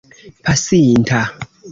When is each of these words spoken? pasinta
pasinta 0.43 1.19